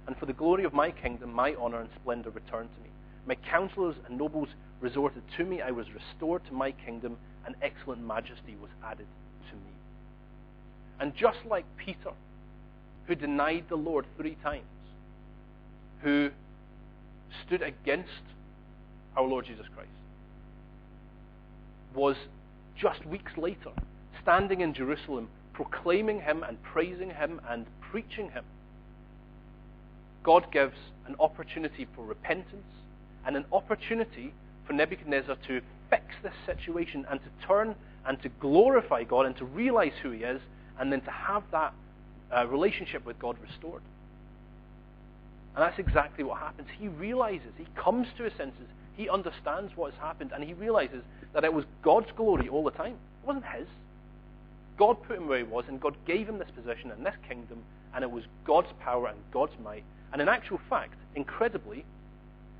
[0.06, 2.90] And for the glory of my kingdom, my honor and splendor returned to me.
[3.26, 4.48] My counselors and nobles
[4.80, 5.60] resorted to me.
[5.60, 9.06] I was restored to my kingdom, and excellent majesty was added.
[11.00, 12.10] And just like Peter,
[13.06, 14.64] who denied the Lord three times,
[16.02, 16.30] who
[17.46, 18.08] stood against
[19.16, 19.90] our Lord Jesus Christ,
[21.94, 22.16] was
[22.76, 23.70] just weeks later
[24.22, 28.44] standing in Jerusalem, proclaiming him and praising him and preaching him.
[30.22, 32.66] God gives an opportunity for repentance
[33.24, 34.32] and an opportunity
[34.66, 37.74] for Nebuchadnezzar to fix this situation and to turn
[38.06, 40.40] and to glorify God and to realize who he is
[40.78, 41.72] and then to have that
[42.34, 43.82] uh, relationship with God restored.
[45.54, 46.68] And that's exactly what happens.
[46.78, 51.02] He realizes, he comes to his senses, he understands what has happened, and he realizes
[51.32, 52.92] that it was God's glory all the time.
[53.22, 53.66] It wasn't his.
[54.76, 57.58] God put him where he was, and God gave him this position and this kingdom,
[57.94, 59.82] and it was God's power and God's might.
[60.12, 61.84] And in actual fact, incredibly,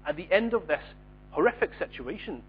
[0.07, 0.83] at the end of this
[1.31, 2.43] horrific situation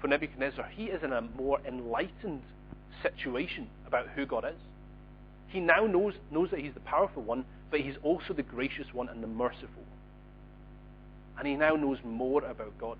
[0.00, 2.42] for Nebuchadnezzar, he is in a more enlightened
[3.02, 4.58] situation about who God is.
[5.50, 9.08] He now knows, knows that he's the powerful one, but he's also the gracious one
[9.08, 9.84] and the merciful.
[11.38, 12.98] And he now knows more about God.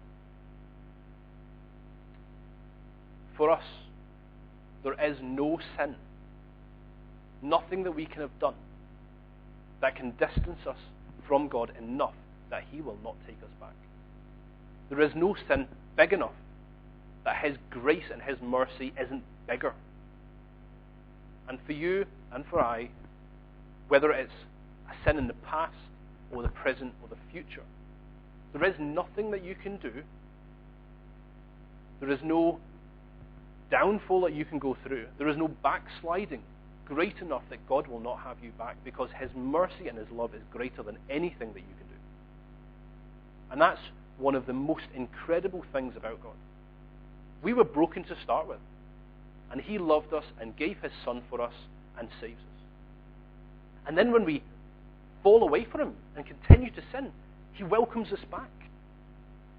[3.37, 3.65] For us,
[4.83, 5.95] there is no sin,
[7.43, 8.55] nothing that we can have done
[9.81, 10.77] that can distance us
[11.27, 12.15] from God enough
[12.51, 13.73] that he will not take us back.
[14.91, 16.35] There is no sin big enough
[17.25, 19.73] that His grace and His mercy isn't bigger.
[21.51, 22.91] And for you and for I,
[23.89, 24.33] whether it's
[24.89, 25.75] a sin in the past
[26.33, 27.65] or the present or the future,
[28.53, 29.93] there is nothing that you can do.
[31.99, 32.61] There is no
[33.69, 35.07] downfall that you can go through.
[35.19, 36.43] There is no backsliding
[36.87, 40.37] great enough that God will not have you back because His mercy and His love
[40.37, 42.01] is greater than anything that you can do.
[43.51, 43.81] And that's
[44.19, 46.37] one of the most incredible things about God.
[47.43, 48.59] We were broken to start with.
[49.51, 51.55] And He loved us and gave His Son for us
[51.99, 52.63] and saves us.
[53.87, 54.43] And then when we
[55.23, 57.11] fall away from Him and continue to sin,
[57.53, 58.51] He welcomes us back.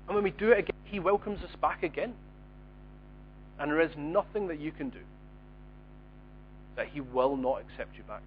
[0.08, 2.14] And when we do it again, He welcomes us back again.
[3.60, 5.00] And there is nothing that you can do
[6.76, 8.24] that He will not accept you back.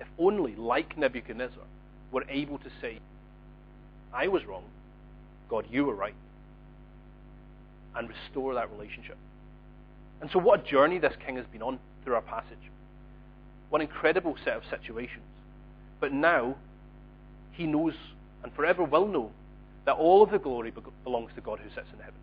[0.00, 1.62] If only, like Nebuchadnezzar,
[2.12, 2.98] we're able to say,
[4.12, 4.64] I was wrong.
[5.48, 6.14] God, you were right.
[7.94, 9.16] And restore that relationship.
[10.20, 12.58] And so, what a journey this king has been on through our passage.
[13.68, 15.24] What an incredible set of situations.
[16.00, 16.56] But now,
[17.52, 17.94] he knows
[18.46, 19.32] and forever will know
[19.86, 22.20] that all of the glory belongs to God who sits in heaven.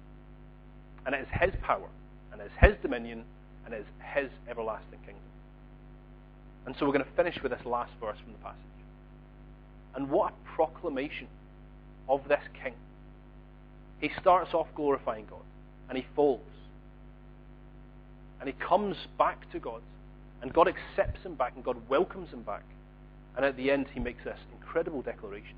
[1.06, 1.90] And it is his power,
[2.32, 3.26] and it is his dominion,
[3.66, 3.86] and it is
[4.16, 5.22] his everlasting kingdom.
[6.66, 8.58] And so we're going to finish with this last verse from the passage.
[9.96, 11.28] And what a proclamation
[12.08, 12.74] of this king.
[14.00, 15.44] He starts off glorifying God,
[15.90, 16.40] and he falls.
[18.44, 19.82] And he comes back to God,
[20.42, 22.66] and God accepts him back, and God welcomes him back.
[23.38, 25.56] And at the end, he makes this incredible declaration.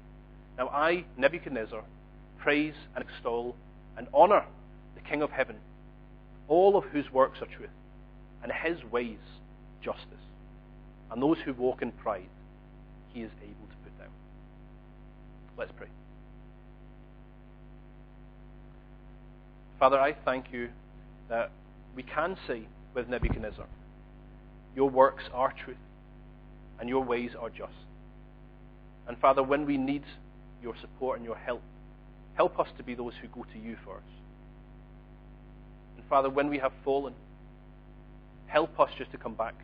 [0.56, 1.82] Now I, Nebuchadnezzar,
[2.38, 3.56] praise and extol
[3.98, 4.46] and honor
[4.94, 5.56] the King of heaven,
[6.48, 7.72] all of whose works are truth,
[8.44, 9.18] and his ways
[9.82, 10.04] justice.
[11.10, 12.30] And those who walk in pride,
[13.16, 14.10] he is able to put down.
[15.58, 15.88] Let's pray.
[19.80, 20.70] Father, I thank you
[21.30, 21.50] that
[21.96, 23.66] we can say with Nebuchadnezzar,
[24.76, 25.78] Your works are truth,
[26.80, 27.74] and your ways are just.
[29.08, 30.04] And Father, when we need
[30.64, 31.62] your support and your help,
[32.36, 34.06] help us to be those who go to you first.
[35.98, 37.14] And Father, when we have fallen,
[38.48, 39.56] help us just to come back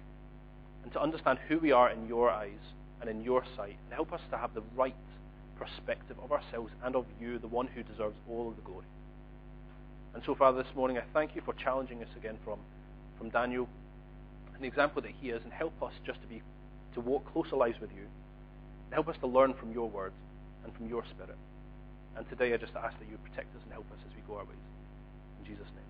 [0.83, 2.59] and to understand who we are in your eyes
[2.99, 4.95] and in your sight, and help us to have the right
[5.57, 8.85] perspective of ourselves and of you, the one who deserves all of the glory.
[10.13, 12.59] And so, Father, this morning I thank you for challenging us again from,
[13.21, 13.69] from Daniel
[14.61, 16.41] the example that he is, and help us just to be
[16.93, 18.05] to walk closer lives with you.
[18.85, 20.13] And help us to learn from your word
[20.63, 21.37] and from your spirit.
[22.15, 24.37] And today I just ask that you protect us and help us as we go
[24.37, 24.65] our ways.
[25.39, 25.80] In Jesus' name.